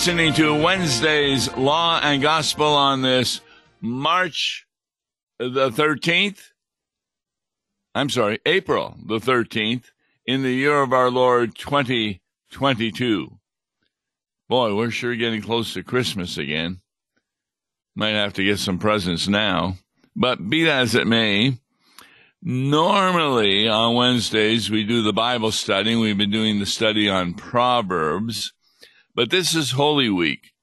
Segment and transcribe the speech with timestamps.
[0.00, 3.42] listening to Wednesday's Law and Gospel on this
[3.82, 4.66] March
[5.38, 6.40] the 13th.
[7.94, 9.90] I'm sorry, April the 13th
[10.24, 13.38] in the year of our Lord 2022.
[14.48, 16.80] Boy, we're sure getting close to Christmas again.
[17.94, 19.76] Might have to get some presents now.
[20.16, 21.58] But be that as it may,
[22.40, 25.94] normally on Wednesdays we do the Bible study.
[25.94, 28.54] We've been doing the study on Proverbs.
[29.20, 30.54] But this is Holy Week.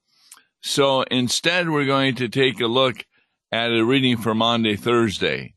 [0.63, 3.05] So instead, we're going to take a look
[3.51, 5.53] at a reading for Maundy, Thursday.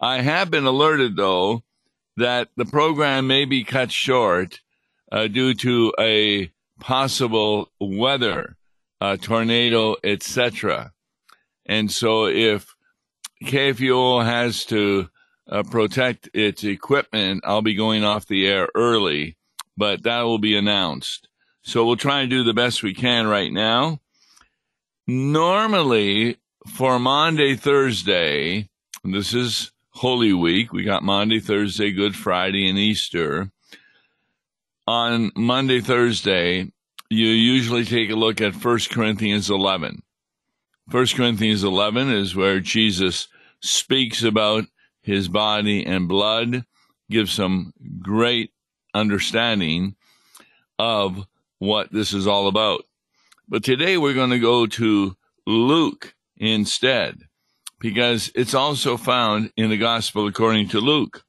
[0.00, 1.64] I have been alerted, though,
[2.16, 4.62] that the program may be cut short
[5.12, 8.56] uh, due to a possible weather,
[9.02, 10.92] uh, tornado, etc.
[11.66, 12.74] And so if
[13.44, 15.10] KFUO has to
[15.46, 19.36] uh, protect its equipment, I'll be going off the air early,
[19.76, 21.28] but that will be announced.
[21.62, 24.00] So we'll try and do the best we can right now.
[25.06, 28.68] Normally, for Maundy, Thursday,
[29.04, 30.72] this is Holy Week.
[30.72, 33.50] We got Maundy, Thursday, Good Friday, and Easter.
[34.86, 36.72] On Maundy, Thursday,
[37.10, 40.02] you usually take a look at 1 Corinthians 11.
[40.90, 43.28] 1 Corinthians 11 is where Jesus
[43.60, 44.64] speaks about
[45.02, 46.64] his body and blood,
[47.10, 48.52] gives some great
[48.94, 49.96] understanding
[50.78, 51.26] of
[51.60, 52.82] what this is all about.
[53.48, 55.16] But today we're going to go to
[55.46, 57.20] Luke instead,
[57.78, 61.24] because it's also found in the Gospel according to Luke.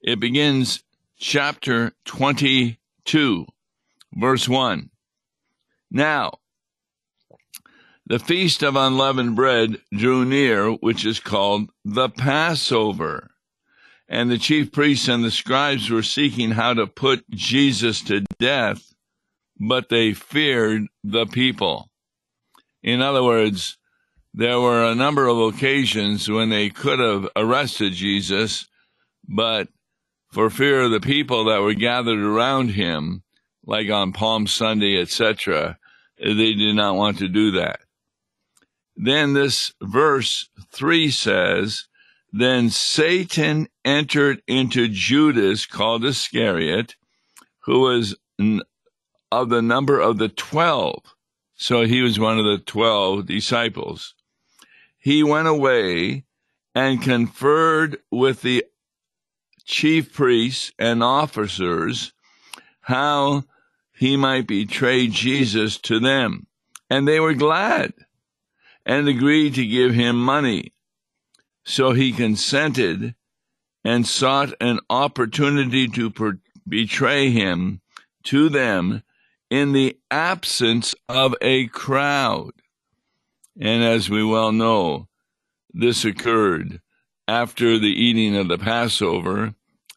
[0.00, 0.84] It begins
[1.18, 3.46] chapter 22,
[4.14, 4.90] verse 1.
[5.90, 6.38] Now,
[8.06, 13.30] the feast of unleavened bread drew near, which is called the Passover.
[14.08, 18.91] And the chief priests and the scribes were seeking how to put Jesus to death
[19.64, 21.88] but they feared the people.
[22.82, 23.78] In other words,
[24.34, 28.66] there were a number of occasions when they could have arrested Jesus,
[29.28, 29.68] but
[30.32, 33.22] for fear of the people that were gathered around him,
[33.64, 35.78] like on Palm Sunday, etc.,
[36.18, 37.78] they did not want to do that.
[38.96, 41.86] Then this verse 3 says,
[42.32, 46.96] Then Satan entered into Judas, called Iscariot,
[47.60, 48.16] who was
[49.32, 51.02] of the number of the twelve.
[51.54, 54.14] So he was one of the twelve disciples.
[54.98, 56.24] He went away
[56.74, 58.64] and conferred with the
[59.64, 62.12] chief priests and officers
[62.82, 63.44] how
[63.94, 66.46] he might betray Jesus to them.
[66.90, 67.94] And they were glad
[68.84, 70.74] and agreed to give him money.
[71.64, 73.14] So he consented
[73.84, 77.80] and sought an opportunity to per- betray him
[78.24, 79.02] to them
[79.52, 82.52] in the absence of a crowd.
[83.60, 85.08] And as we well know,
[85.74, 86.80] this occurred
[87.28, 89.54] after the eating of the Passover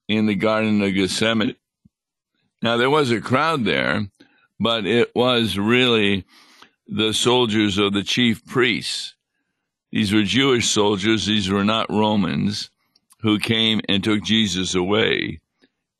[0.09, 1.55] in the Garden of Gethsemane.
[2.61, 4.09] Now, there was a crowd there,
[4.59, 6.25] but it was really
[6.85, 9.15] the soldiers of the chief priests.
[9.89, 12.71] These were Jewish soldiers, these were not Romans,
[13.21, 15.39] who came and took Jesus away.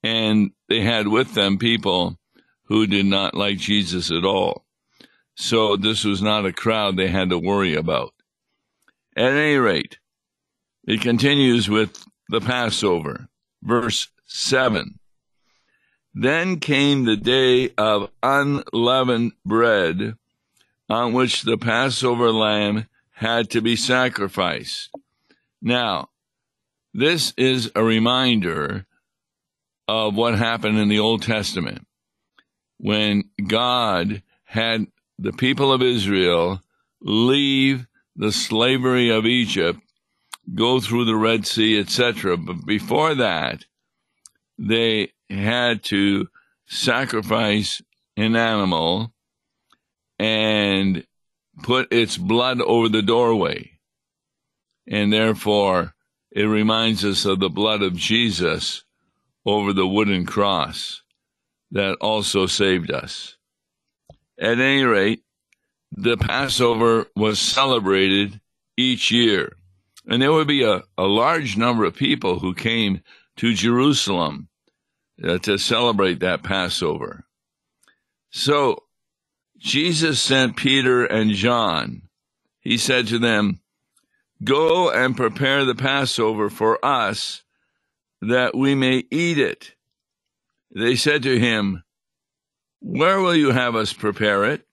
[0.04, 2.20] And they had with them people
[2.66, 4.66] who did not like Jesus at all.
[5.36, 8.14] So this was not a crowd they had to worry about.
[9.16, 9.98] At any rate,
[10.88, 13.28] it continues with the Passover,
[13.62, 15.00] verse 7.
[16.14, 20.16] Then came the day of unleavened bread,
[20.90, 24.90] on which the Passover lamb had to be sacrificed.
[25.62, 26.10] Now,
[26.94, 28.86] this is a reminder
[29.88, 31.86] of what happened in the Old Testament
[32.78, 34.88] when God had
[35.18, 36.62] the people of Israel
[37.02, 39.80] leave the slavery of Egypt,
[40.54, 42.38] go through the Red Sea, etc.
[42.38, 43.66] But before that,
[44.58, 46.28] they had to
[46.68, 47.82] sacrifice
[48.18, 49.14] an animal
[50.18, 51.06] and
[51.64, 53.72] put its blood over the doorway.
[54.88, 55.94] And therefore,
[56.32, 58.84] it reminds us of the blood of Jesus
[59.46, 61.02] over the wooden cross
[61.76, 63.36] that also saved us.
[64.40, 65.24] At any rate,
[65.92, 68.40] the Passover was celebrated
[68.78, 69.58] each year,
[70.08, 73.02] and there would be a, a large number of people who came
[73.36, 74.48] to Jerusalem
[75.22, 77.26] uh, to celebrate that Passover.
[78.32, 78.84] So,
[79.58, 82.04] Jesus sent Peter and John.
[82.62, 83.60] He said to them,
[84.42, 87.44] Go and prepare the Passover for us
[88.22, 89.76] that we may eat it.
[90.76, 91.84] They said to him,
[92.82, 94.68] Where will you have us prepare it?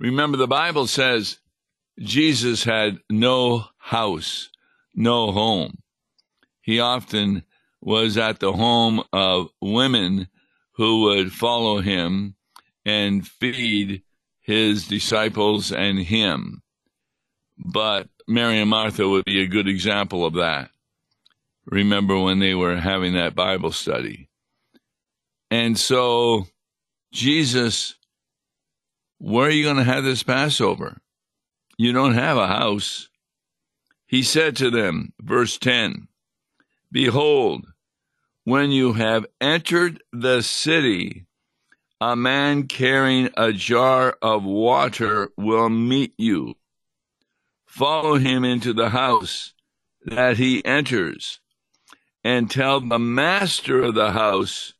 [0.00, 1.38] Remember, the Bible says
[2.00, 4.50] Jesus had no house,
[4.96, 5.78] no home.
[6.60, 7.44] He often
[7.80, 10.28] was at the home of women
[10.72, 12.34] who would follow him
[12.84, 14.02] and feed
[14.40, 16.62] his disciples and him.
[17.56, 20.70] But Mary and Martha would be a good example of that.
[21.66, 24.27] Remember when they were having that Bible study.
[25.50, 26.46] And so,
[27.12, 27.94] Jesus,
[29.18, 31.00] where are you going to have this Passover?
[31.76, 33.08] You don't have a house.
[34.06, 36.08] He said to them, verse 10,
[36.90, 37.66] Behold,
[38.44, 41.26] when you have entered the city,
[42.00, 46.54] a man carrying a jar of water will meet you.
[47.66, 49.52] Follow him into the house
[50.04, 51.40] that he enters,
[52.24, 54.74] and tell the master of the house,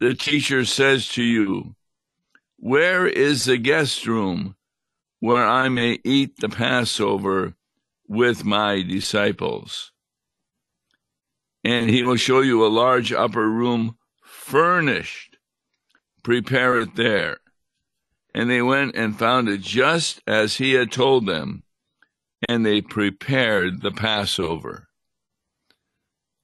[0.00, 1.74] the teacher says to you,
[2.56, 4.56] Where is the guest room
[5.20, 7.54] where I may eat the Passover
[8.06, 9.92] with my disciples?
[11.64, 15.36] and he will show you a large upper room furnished.
[16.22, 17.38] Prepare it there.
[18.34, 21.64] And they went and found it just as he had told them,
[22.48, 24.88] and they prepared the Passover.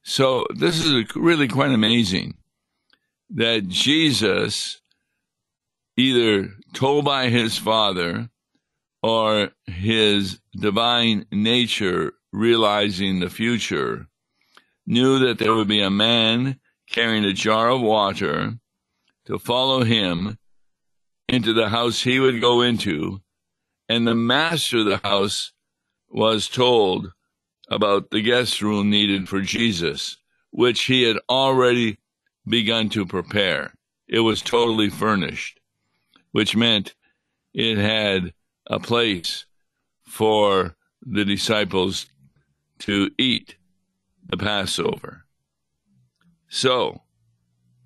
[0.03, 2.35] So this is really quite amazing
[3.31, 4.81] that Jesus,
[5.97, 8.29] either told by his Father
[9.01, 14.07] or his divine nature realizing the future,
[14.85, 18.57] knew that there would be a man carrying a jar of water
[19.25, 20.37] to follow him
[21.27, 23.21] into the house he would go into,
[23.89, 25.51] and the master of the house
[26.09, 27.11] was told
[27.69, 30.17] about the guest room needed for Jesus,
[30.51, 31.97] which he had already
[32.47, 33.73] begun to prepare.
[34.07, 35.59] It was totally furnished,
[36.31, 36.95] which meant
[37.53, 38.33] it had
[38.67, 39.45] a place
[40.07, 42.07] for the disciples
[42.79, 43.55] to eat
[44.25, 45.25] the Passover.
[46.47, 47.01] So,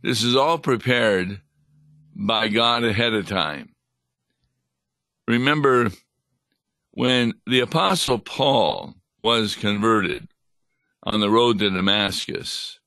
[0.02, 1.42] this is all prepared
[2.16, 3.76] by God ahead of time.
[5.28, 5.92] Remember
[6.92, 10.28] when the Apostle Paul was converted
[11.04, 12.79] on the road to Damascus,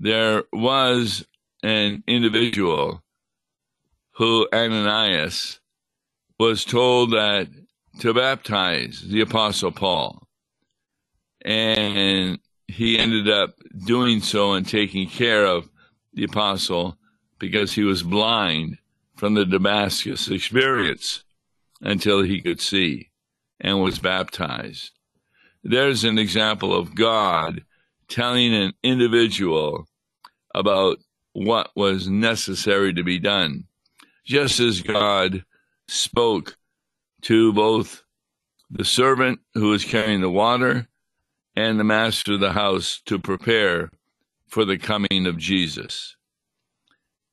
[0.00, 1.26] there was
[1.62, 3.02] an individual
[4.12, 5.60] who, Ananias,
[6.38, 7.48] was told that
[8.00, 10.28] to baptize the Apostle Paul
[11.42, 13.54] and he ended up
[13.86, 15.68] doing so and taking care of
[16.12, 16.96] the apostle
[17.38, 18.78] because he was blind
[19.16, 21.24] from the Damascus experience
[21.80, 23.10] until he could see
[23.60, 24.90] and was baptized.
[25.62, 27.64] There's an example of God
[28.08, 29.86] telling an individual
[30.54, 30.98] about
[31.32, 33.64] what was necessary to be done,
[34.24, 35.44] just as God
[35.86, 36.56] spoke
[37.22, 38.02] to both
[38.70, 40.88] the servant who was carrying the water
[41.56, 43.90] and the master of the house to prepare
[44.46, 46.16] for the coming of Jesus.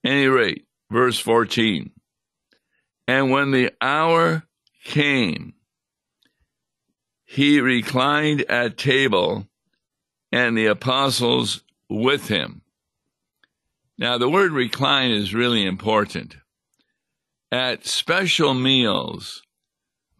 [0.03, 1.91] Any rate, verse 14.
[3.07, 4.43] And when the hour
[4.83, 5.53] came,
[7.25, 9.47] he reclined at table
[10.31, 12.61] and the apostles with him.
[13.97, 16.35] Now, the word recline is really important.
[17.51, 19.43] At special meals,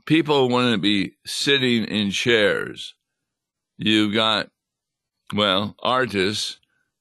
[0.06, 2.96] people wouldn't be sitting in chairs
[3.78, 4.50] you've got,
[5.34, 6.60] well, artists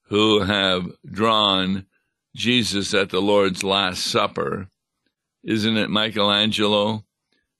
[0.08, 1.86] who have drawn
[2.34, 4.68] Jesus at the Lord's Last Supper.
[5.42, 7.04] Isn't it Michelangelo?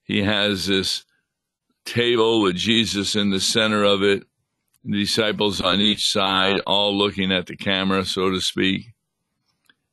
[0.03, 1.05] He has this
[1.85, 4.25] table with Jesus in the center of it,
[4.89, 8.93] disciples on each side, all looking at the camera, so to speak.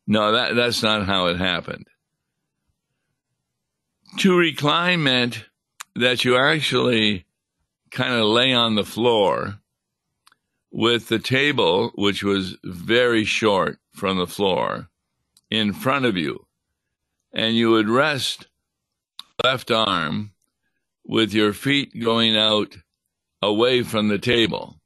[0.05, 1.88] No, that, that's not how it happened.
[4.19, 5.45] To recline meant
[5.95, 7.25] that you actually
[7.91, 9.60] kind of lay on the floor
[10.71, 14.89] with the table, which was very short from the floor,
[15.50, 16.45] in front of you.
[17.33, 18.48] And you would rest
[19.43, 20.33] left arm
[21.05, 22.75] with your feet going out
[23.41, 24.80] away from the table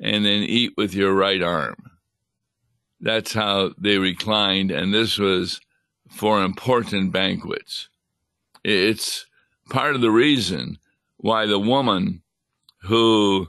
[0.00, 1.76] and then eat with your right arm.
[3.00, 5.60] That's how they reclined, and this was
[6.10, 7.88] for important banquets.
[8.64, 9.26] It's
[9.68, 10.78] part of the reason
[11.16, 12.22] why the woman
[12.82, 13.48] who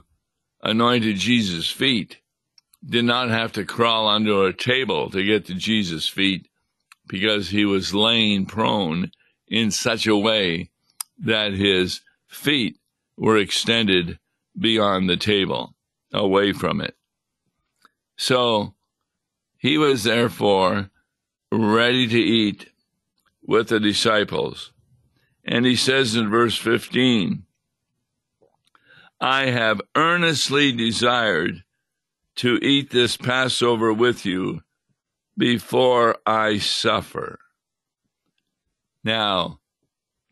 [0.62, 2.18] anointed Jesus' feet
[2.86, 6.48] did not have to crawl under a table to get to Jesus' feet
[7.08, 9.10] because he was laying prone
[9.48, 10.70] in such a way
[11.18, 12.78] that his feet
[13.16, 14.18] were extended
[14.58, 15.74] beyond the table,
[16.12, 16.96] away from it.
[18.16, 18.74] So
[19.58, 20.90] he was therefore
[21.52, 22.70] ready to eat
[23.42, 24.72] with the disciples
[25.44, 27.44] And he says in verse 15,
[29.20, 31.64] I have earnestly desired
[32.36, 34.62] to eat this Passover with you
[35.36, 37.38] before I suffer.
[39.02, 39.60] Now,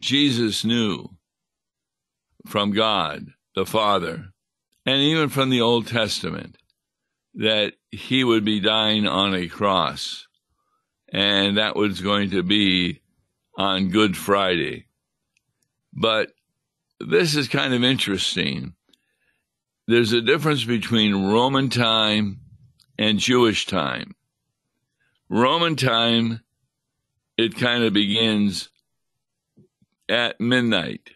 [0.00, 1.16] Jesus knew
[2.46, 4.32] from God the Father
[4.88, 6.56] and even from the Old Testament
[7.34, 10.26] that he would be dying on a cross,
[11.12, 13.02] and that was going to be
[13.58, 14.86] on Good Friday.
[15.92, 16.30] But
[16.98, 18.76] this is kind of interesting.
[19.86, 22.40] There's a difference between Roman time
[22.98, 24.14] and Jewish time.
[25.28, 26.40] Roman time,
[27.36, 28.70] it kind of begins
[30.08, 31.10] at midnight.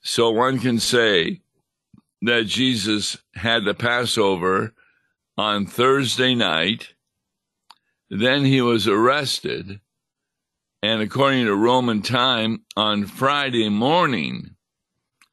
[0.00, 1.42] So one can say
[2.22, 4.74] that Jesus had the Passover
[5.38, 6.94] on Thursday night,
[8.10, 9.80] then he was arrested,
[10.82, 14.56] and according to Roman time, on Friday morning,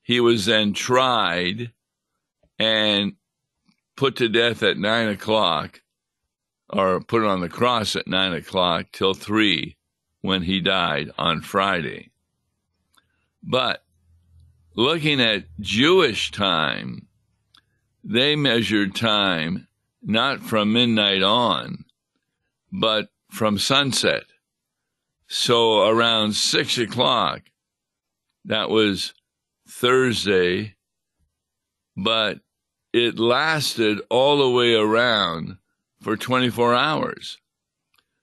[0.03, 1.71] he was then tried
[2.59, 3.13] and
[3.95, 5.81] put to death at nine o'clock,
[6.69, 9.75] or put on the cross at nine o'clock till three
[10.21, 12.11] when he died on Friday.
[13.41, 13.83] But
[14.77, 17.07] looking at Jewish time,
[18.03, 19.67] they measured time
[20.03, 21.83] not from midnight on,
[22.71, 24.23] but from sunset.
[25.27, 27.41] So around six o'clock,
[28.45, 29.13] that was
[29.67, 30.75] Thursday,
[31.97, 32.39] but
[32.93, 35.57] it lasted all the way around
[36.01, 37.39] for 24 hours.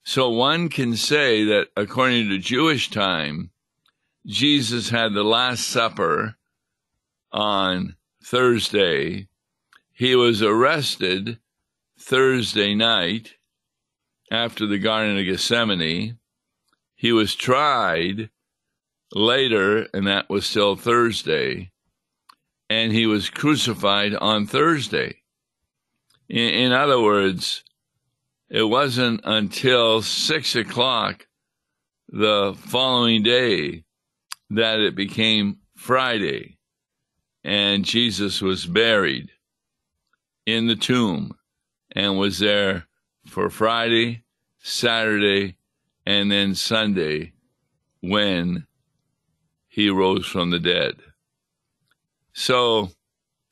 [0.05, 3.51] So one can say that according to Jewish time,
[4.25, 6.37] Jesus had the Last Supper
[7.35, 9.29] on Thursday.
[9.93, 11.39] He was arrested
[11.99, 13.35] Thursday night
[14.31, 16.19] after the Garden of Gethsemane.
[16.95, 18.31] He was tried
[19.13, 21.73] later, and that was still Thursday,
[22.71, 25.17] and he was crucified on Thursday.
[26.29, 27.65] In, in other words,
[28.49, 31.27] it wasn't until six o'clock
[32.09, 33.85] the following day
[34.51, 36.54] that it became Friday,
[37.45, 39.31] and Jesus was buried
[40.47, 41.37] in the tomb
[41.93, 42.87] and was there
[43.27, 44.25] for Friday,
[44.61, 45.57] Saturday,
[46.07, 47.33] and then Sunday
[48.01, 48.67] when
[49.69, 50.97] he rose from the dead.
[52.33, 52.91] So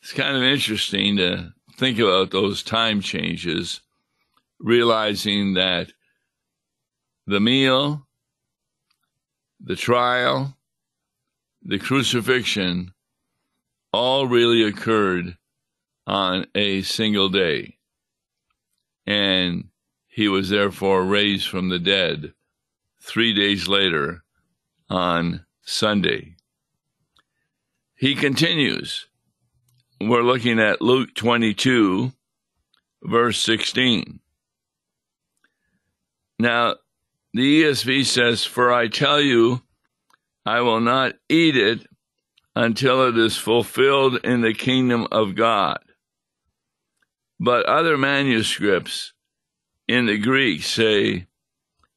[0.01, 3.81] it's kind of interesting to think about those time changes,
[4.59, 5.93] realizing that
[7.27, 8.07] the meal,
[9.61, 10.57] the trial,
[11.63, 12.93] the crucifixion
[13.93, 15.37] all really occurred
[16.07, 17.79] on a single day.
[19.07, 19.69] And
[20.09, 22.33] he was therefore raised from the dead
[23.01, 24.23] three days later
[24.89, 26.37] on Sunday.
[27.95, 29.07] He continues.
[30.01, 32.13] We're looking at Luke 22,
[33.05, 34.21] verse 16.
[36.39, 36.75] Now,
[37.33, 39.63] the ESV says, For I tell you,
[40.45, 41.87] I will not eat it
[42.55, 45.79] until it is fulfilled in the kingdom of God.
[47.41, 49.13] But other manuscripts
[49.89, 51.27] in the Greek say,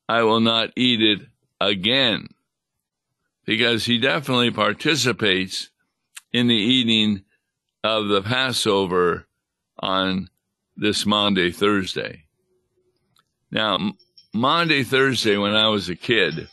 [0.08, 1.28] I will not eat it
[1.60, 2.28] again,
[3.46, 5.70] because he definitely participates
[6.32, 7.24] in the eating
[7.84, 9.28] of the Passover
[9.80, 10.30] on
[10.76, 12.24] this Maundy, Thursday.
[13.52, 13.94] Now,
[14.34, 16.50] Maundy, Thursday, when I was a kid,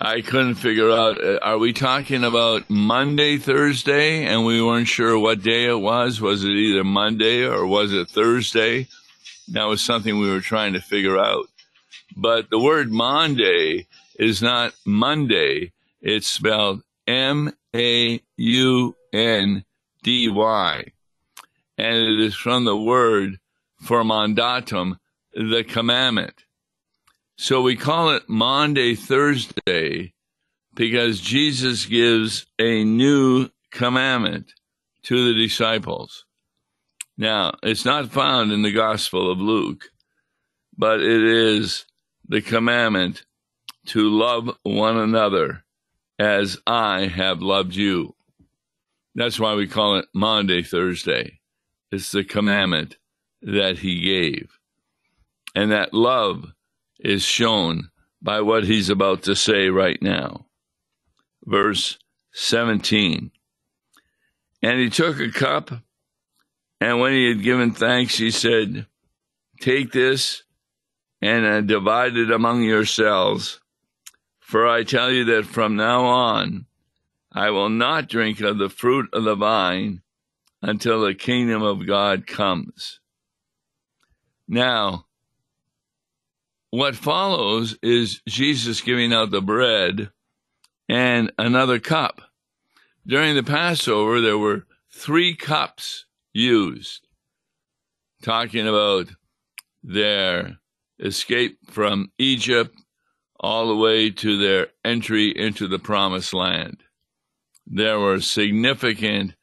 [0.00, 5.18] I couldn't figure out uh, are we talking about Monday, Thursday, and we weren't sure
[5.18, 6.20] what day it was?
[6.20, 8.86] Was it either Maundy or was it Thursday?
[9.48, 11.46] That was something we were trying to figure out.
[12.16, 19.64] But the word Monday is not Monday, it's spelled M A U N
[20.04, 20.92] D Y.
[21.76, 23.40] And it is from the word
[23.80, 25.00] for mandatum,
[25.34, 26.44] the commandment.
[27.40, 30.12] So we call it Maundy, Thursday,
[30.74, 34.52] because Jesus gives a new commandment
[35.04, 36.24] to the disciples.
[37.16, 39.84] Now, it's not found in the Gospel of Luke,
[40.76, 41.84] but it is
[42.28, 43.24] the commandment
[43.86, 45.62] to love one another
[46.18, 48.16] as I have loved you.
[49.14, 51.38] That's why we call it Maundy, Thursday.
[51.92, 52.96] It's the commandment
[53.42, 54.58] that he gave.
[55.54, 56.52] And that love
[56.98, 57.90] is shown
[58.20, 60.46] by what he's about to say right now.
[61.44, 61.98] Verse
[62.32, 63.30] 17.
[64.62, 65.70] And he took a cup,
[66.80, 68.86] and when he had given thanks, he said,
[69.60, 70.42] Take this
[71.20, 73.60] and uh, divide it among yourselves.
[74.40, 76.66] For I tell you that from now on,
[77.32, 80.02] I will not drink of the fruit of the vine
[80.62, 83.00] until the kingdom of God comes.
[84.46, 85.07] Now,
[86.70, 90.10] what follows is Jesus giving out the bread
[90.88, 92.20] and another cup.
[93.06, 97.06] During the Passover, there were three cups used,
[98.22, 99.08] talking about
[99.82, 100.58] their
[100.98, 102.74] escape from Egypt
[103.40, 106.82] all the way to their entry into the promised land.
[107.66, 109.34] There were significant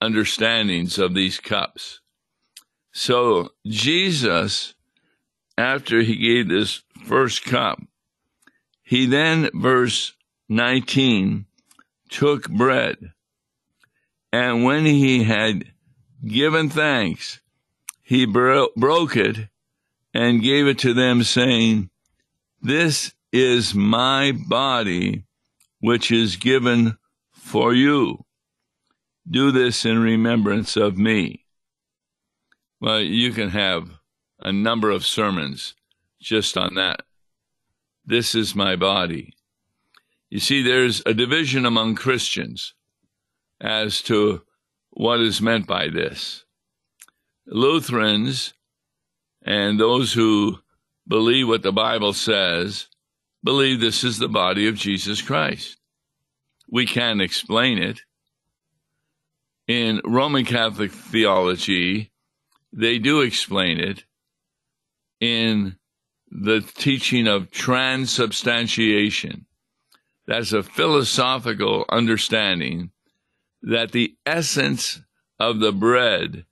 [0.00, 2.00] understandings of these cups.
[2.92, 4.74] So Jesus,
[5.60, 7.80] after he gave this first cup,
[8.82, 10.14] he then, verse
[10.48, 11.46] 19,
[12.08, 13.12] took bread,
[14.32, 15.64] and when he had
[16.26, 17.40] given thanks,
[18.02, 19.48] he bro- broke it
[20.12, 21.90] and gave it to them, saying,
[22.60, 25.24] This is my body,
[25.78, 26.98] which is given
[27.32, 28.24] for you.
[29.28, 31.44] Do this in remembrance of me.
[32.80, 33.99] Well, you can have
[34.40, 35.74] a number of sermons
[36.20, 37.02] just on that.
[38.04, 39.34] This is my body.
[40.30, 42.74] You see, there's a division among Christians
[43.60, 44.42] as to
[44.90, 46.44] what is meant by this.
[47.46, 48.54] Lutherans
[49.44, 50.58] and those who
[51.06, 52.86] believe what the Bible says
[53.42, 55.76] believe this is the body of Jesus Christ.
[56.68, 58.02] We can't explain it.
[59.66, 62.12] In Roman Catholic theology,
[62.72, 64.04] they do explain it
[65.20, 65.76] in
[66.30, 69.46] the teaching of transubstantiation.
[70.26, 72.90] That's a philosophical understanding
[73.62, 75.00] that the essence
[75.38, 76.44] of the bread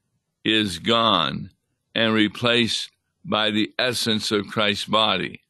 [0.44, 1.50] is gone
[1.94, 2.90] and replaced
[3.24, 5.42] by the essence of Christ's body.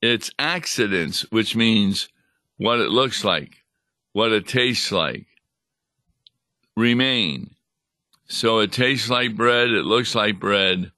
[0.00, 2.08] It's accidents, which means
[2.56, 3.62] what it looks like,
[4.12, 5.26] what it tastes like,
[6.76, 7.54] remain.
[8.26, 10.90] So it tastes like bread, it looks like bread,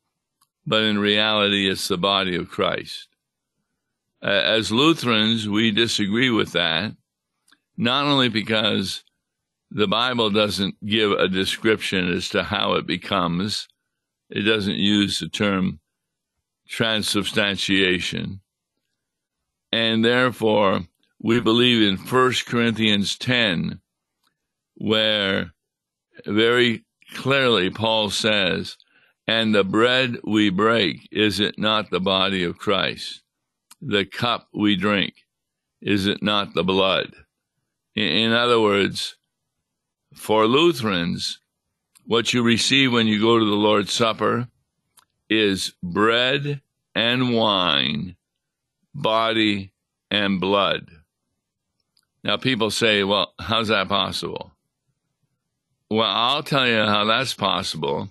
[0.66, 3.08] but in reality, it's the body of Christ.
[4.22, 6.92] As Lutherans, we disagree with that,
[7.76, 9.04] not only because
[9.70, 13.68] the Bible doesn't give a description as to how it becomes,
[14.30, 15.80] it doesn't use the term
[16.68, 18.40] transubstantiation
[19.74, 20.86] and therefore,
[21.20, 23.80] we believe in 1 Corinthians 10,
[24.76, 25.52] where
[26.24, 28.76] very clearly Paul says,
[29.26, 33.22] And the bread we break, is it not the body of Christ?
[33.80, 35.14] The cup we drink,
[35.80, 37.14] is it not the blood?
[37.94, 39.16] In other words,
[40.14, 41.40] for Lutherans,
[42.06, 44.48] what you receive when you go to the Lord's Supper
[45.30, 46.60] is bread
[46.94, 48.16] and wine
[48.94, 49.72] body,
[50.10, 50.88] and blood.
[52.22, 54.52] Now, people say, well, how's that possible?
[55.90, 58.10] Well, I'll tell you how that's possible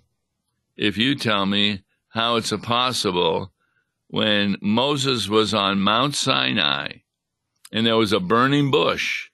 [0.77, 3.51] if you tell me how it's possible
[4.07, 6.97] when Moses was on Mount Sinai
[7.71, 9.29] and there was a burning bush,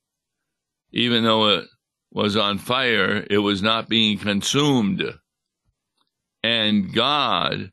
[0.91, 1.65] even though it
[2.11, 5.03] was on fire, it was not being consumed.
[6.43, 7.71] And God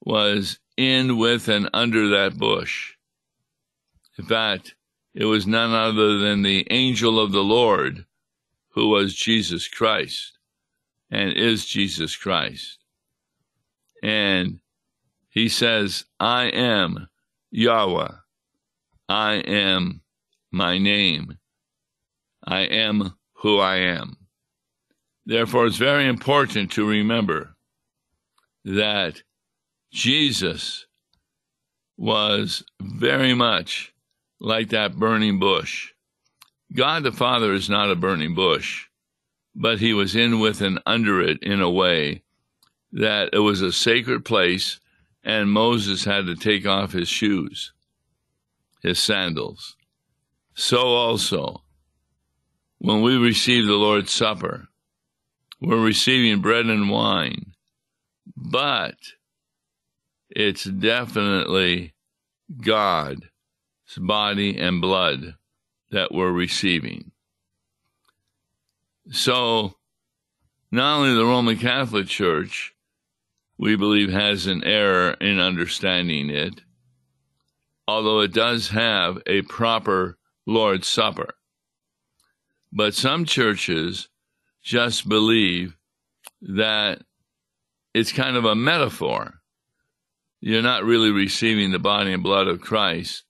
[0.00, 2.94] was in, with, and under that bush.
[4.18, 4.74] In fact,
[5.14, 8.04] it was none other than the angel of the Lord
[8.70, 10.38] who was Jesus Christ
[11.10, 12.78] and is Jesus Christ.
[14.06, 14.60] And
[15.30, 17.08] he says, I am
[17.50, 18.12] Yahweh.
[19.08, 20.00] I am
[20.52, 21.38] my name.
[22.46, 24.16] I am who I am.
[25.24, 27.56] Therefore, it's very important to remember
[28.64, 29.24] that
[29.90, 30.86] Jesus
[31.96, 33.92] was very much
[34.38, 35.90] like that burning bush.
[36.72, 38.86] God the Father is not a burning bush,
[39.56, 42.22] but he was in with and under it in a way
[42.96, 44.80] that it was a sacred place
[45.22, 47.72] and Moses had to take off his shoes,
[48.82, 49.76] his sandals.
[50.54, 51.62] So also,
[52.78, 54.68] when we receive the Lord's Supper,
[55.60, 57.52] we're receiving bread and wine,
[58.34, 58.96] but
[60.30, 61.92] it's definitely
[62.62, 63.26] God's
[63.98, 65.34] body and blood
[65.90, 67.10] that we're receiving.
[69.10, 69.74] So,
[70.70, 72.74] not only the Roman Catholic Church,
[73.58, 76.60] we believe, has an error in understanding it,
[77.88, 81.34] although it does have a proper Lord's Supper.
[82.72, 84.08] But some churches
[84.62, 85.76] just believe
[86.42, 87.02] that
[87.94, 89.40] it's kind of a metaphor.
[90.40, 93.24] You're not really receiving the body and blood of Christ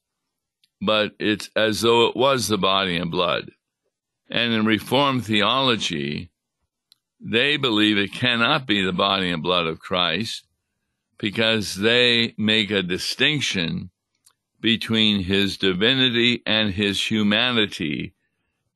[0.81, 3.51] but it's as though it was the body and blood.
[4.31, 6.31] And in Reformed theology,
[7.29, 10.45] they believe it cannot be the body and blood of Christ
[11.19, 13.91] because they make a distinction
[14.61, 18.15] between his divinity and his humanity,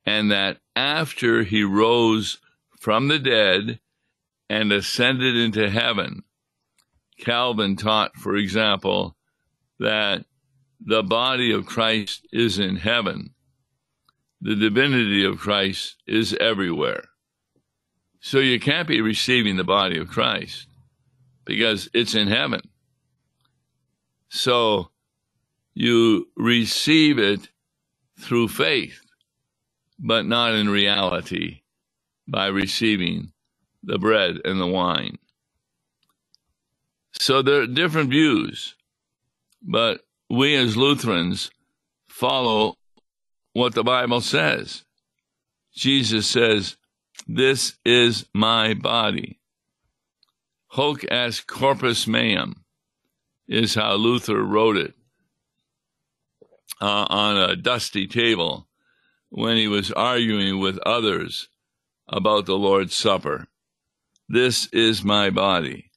[0.05, 2.39] and that after he rose
[2.77, 3.79] from the dead
[4.49, 6.23] and ascended into heaven,
[7.19, 9.15] Calvin taught, for example,
[9.79, 10.25] that
[10.83, 13.33] the body of Christ is in heaven.
[14.41, 17.10] The divinity of Christ is everywhere.
[18.21, 20.67] So you can't be receiving the body of Christ
[21.43, 22.61] because it's in heaven.
[24.29, 24.91] So
[25.73, 27.49] you receive it
[28.19, 29.01] through faith,
[29.99, 31.61] but not in reality
[32.27, 33.31] by receiving
[33.83, 35.17] the bread and the wine.
[37.13, 38.75] So there are different views,
[39.61, 41.49] but we as Lutherans
[42.07, 42.77] follow
[43.53, 44.83] what the Bible says.
[45.73, 46.77] Jesus says,
[47.27, 49.39] This is my body.
[50.67, 52.63] Hoc est corpus meum
[53.47, 54.93] is how Luther wrote it
[56.81, 58.67] uh, on a dusty table
[59.29, 61.49] when he was arguing with others
[62.07, 63.47] about the Lord's Supper.
[64.27, 65.91] This is my body.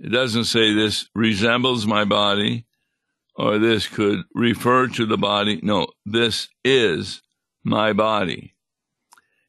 [0.00, 2.66] It doesn't say this resembles my body
[3.36, 5.60] or this could refer to the body.
[5.62, 7.22] No, this is
[7.62, 8.54] my body.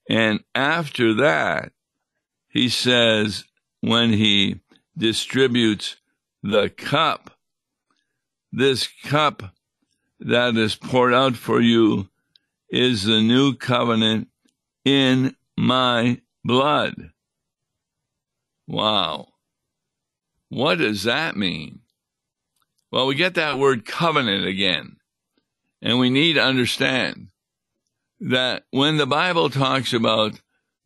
[0.10, 1.72] And after that,
[2.50, 3.46] he says,
[3.82, 4.62] when he
[4.98, 5.98] distributes
[6.42, 7.32] the cup,
[8.52, 9.56] this cup
[10.20, 12.10] that is poured out for you
[12.70, 14.28] is the new covenant
[14.86, 17.12] in my blood.
[18.68, 19.28] Wow.
[20.50, 21.80] What does that mean?
[22.92, 24.98] Well, we get that word covenant again.
[25.82, 27.28] And we need to understand
[28.24, 30.40] that when the Bible talks about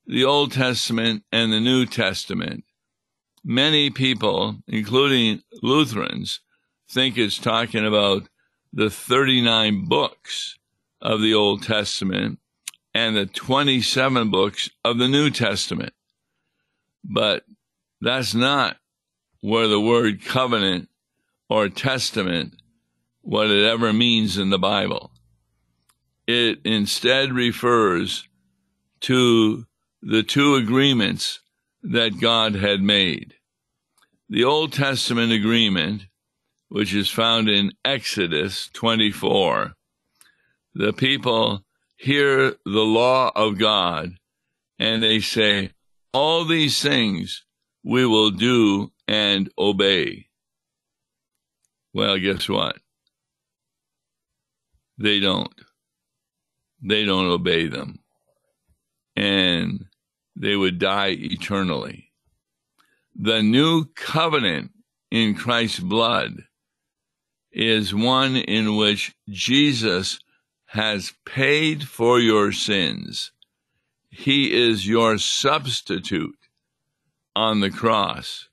[0.08, 2.64] the Old Testament and the New Testament,
[3.44, 6.40] many people, including Lutherans,
[6.90, 8.28] think it's talking about
[8.74, 10.58] the 39 books
[11.00, 12.40] of the Old Testament
[12.96, 15.94] and the 27 books of the New Testament.
[17.04, 17.46] But
[18.02, 18.78] that's not
[19.42, 20.90] where the word covenant
[21.50, 22.56] or testament,
[23.22, 25.12] what it ever means in the Bible.
[26.28, 28.28] It instead refers
[29.02, 29.66] to
[30.02, 31.40] the two agreements
[31.82, 33.36] that God had made.
[34.30, 36.04] The Old Testament agreement,
[36.68, 39.74] which is found in Exodus 24,
[40.74, 41.64] the people
[41.96, 44.18] hear the law of God
[44.78, 45.72] and they say,
[46.14, 47.46] All these things
[47.84, 50.28] we will do and obey.
[51.94, 52.78] Well, guess what?
[54.98, 55.54] They don't.
[56.82, 58.00] They don't obey them.
[59.16, 59.86] And
[60.36, 62.12] they would die eternally.
[63.16, 64.72] The new covenant
[65.10, 66.44] in Christ's blood
[67.52, 70.20] is one in which Jesus
[70.68, 73.32] has paid for your sins.
[74.10, 76.38] He is your substitute
[77.36, 78.50] on the cross,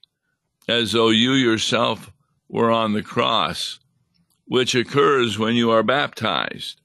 [0.68, 2.12] as though you yourself
[2.48, 3.80] were on the cross,
[4.46, 6.80] which occurs when you are baptized.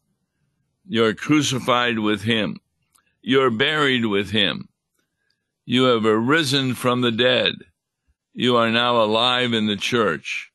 [0.91, 2.57] You're crucified with him.
[3.21, 4.69] You're buried with him.
[5.63, 7.53] You have arisen from the dead.
[8.33, 10.51] You are now alive in the church.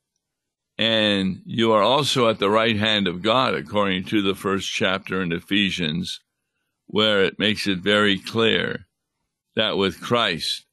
[0.77, 5.21] And you are also at the right hand of God, according to the first chapter
[5.21, 6.19] in Ephesians,
[6.87, 8.87] where it makes it very clear
[9.55, 10.65] that with Christ,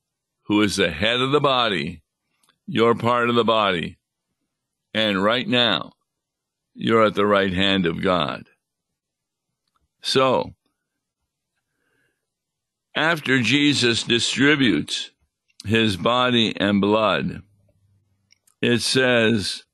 [0.47, 2.03] who is the head of the body,
[2.67, 3.97] you're part of the body,
[4.93, 5.93] and right now,
[6.75, 8.49] you're at the right hand of God.
[10.03, 10.55] So,
[12.95, 15.13] after Jesus distributes
[15.65, 17.43] his body and blood,
[18.61, 19.65] it says,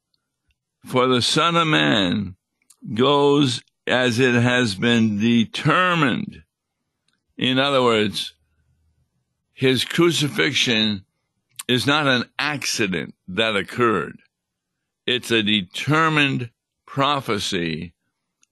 [0.86, 2.36] For the Son of Man
[2.94, 6.42] goes as it has been determined.
[7.36, 8.34] In other words,
[9.54, 11.04] his crucifixion
[11.66, 14.18] is not an accident that occurred.
[15.06, 16.50] It's a determined
[16.86, 17.94] prophecy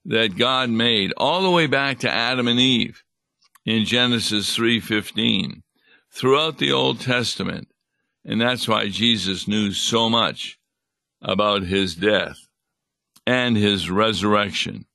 [0.07, 3.03] that God made all the way back to Adam and Eve
[3.65, 5.63] in Genesis 3:15
[6.09, 7.67] throughout the Old Testament.
[8.23, 10.57] And that's why Jesus knew so much
[11.21, 12.47] about his death
[13.25, 14.85] and his resurrection.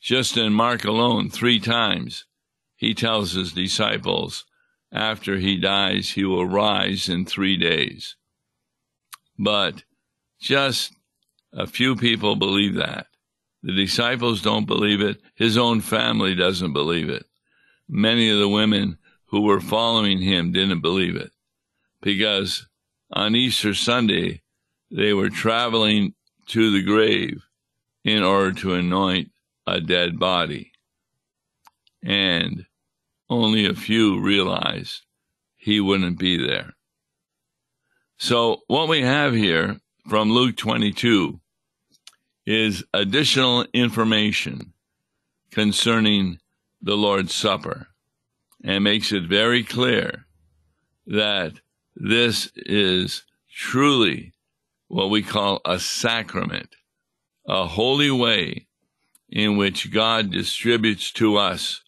[0.00, 2.26] Just in Mark alone, three times,
[2.76, 4.44] he tells his disciples,
[4.92, 8.14] after he dies, he will rise in three days.
[9.36, 9.82] But
[10.40, 10.92] just
[11.52, 13.08] a few people believe that.
[13.66, 15.20] The disciples don't believe it.
[15.34, 17.26] His own family doesn't believe it.
[17.88, 21.32] Many of the women who were following him didn't believe it
[22.00, 22.68] because
[23.10, 24.42] on Easter Sunday,
[24.88, 26.14] they were traveling
[26.46, 27.42] to the grave
[28.04, 29.32] in order to anoint
[29.66, 30.70] a dead body.
[32.04, 32.66] And
[33.28, 35.02] only a few realized
[35.56, 36.74] he wouldn't be there.
[38.16, 41.40] So, what we have here from Luke 22
[42.46, 44.72] is additional information
[45.50, 46.38] concerning
[46.80, 47.88] the Lord's Supper
[48.62, 50.26] and makes it very clear
[51.06, 51.54] that
[51.96, 54.32] this is truly
[54.88, 56.76] what we call a sacrament,
[57.48, 58.66] a holy way
[59.28, 61.82] in which God distributes to us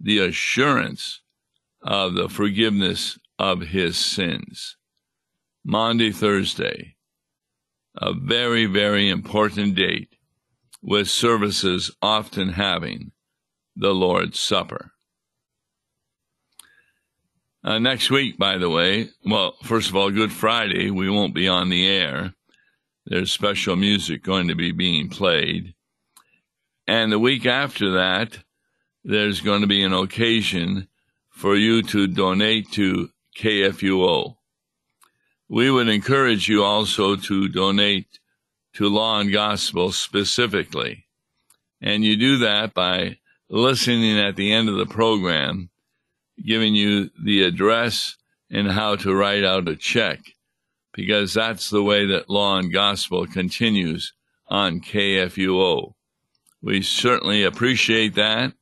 [0.00, 1.20] the assurance
[1.82, 4.76] of the forgiveness of his sins.
[5.64, 6.94] Maundy, Thursday,
[8.00, 10.16] a very, very important date
[10.80, 13.12] with services often having
[13.74, 14.92] the Lord's Supper.
[17.64, 21.48] Uh, next week, by the way, well, first of all, Good Friday, we won't be
[21.48, 22.34] on the air.
[23.04, 25.74] There's special music going to be being played.
[26.86, 28.38] And the week after that,
[29.04, 30.88] there's going to be an occasion
[31.30, 34.37] for you to donate to KFUO.
[35.48, 38.18] We would encourage you also to donate
[38.74, 41.06] to Law and Gospel specifically.
[41.80, 45.70] And you do that by listening at the end of the program
[46.44, 48.16] giving you the address
[48.50, 50.20] and how to write out a check
[50.92, 54.12] because that's the way that Law and Gospel continues
[54.48, 55.94] on KFUO.
[56.62, 58.52] We certainly appreciate that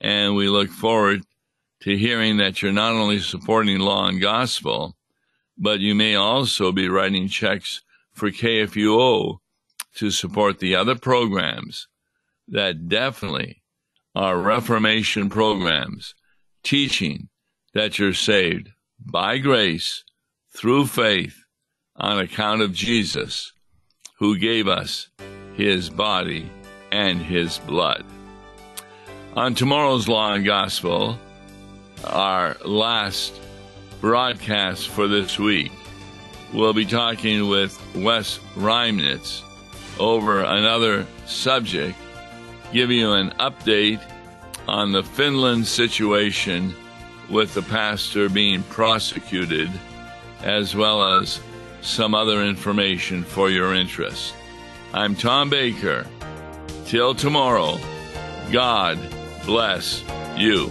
[0.00, 1.22] and we look forward
[1.80, 4.96] to hearing that you're not only supporting Law and Gospel,
[5.58, 9.38] but you may also be writing checks for KFUO
[9.96, 11.88] to support the other programs
[12.46, 13.62] that definitely
[14.14, 16.14] are Reformation programs
[16.62, 17.28] teaching
[17.74, 20.04] that you're saved by grace
[20.54, 21.44] through faith
[21.96, 23.52] on account of Jesus,
[24.18, 25.08] who gave us
[25.56, 26.50] his body
[26.90, 28.04] and his blood.
[29.36, 31.18] On tomorrow's Law and Gospel,
[32.04, 33.32] our last
[34.00, 35.72] broadcast for this week,
[36.52, 39.42] we'll be talking with Wes Reimnitz
[39.98, 41.96] over another subject,
[42.72, 44.00] giving you an update
[44.66, 46.74] on the Finland situation
[47.28, 49.70] with the pastor being prosecuted,
[50.42, 51.40] as well as
[51.80, 54.34] some other information for your interest.
[54.92, 56.06] I'm Tom Baker.
[56.86, 57.78] Till tomorrow,
[58.50, 58.98] God
[59.44, 60.02] bless
[60.36, 60.70] you.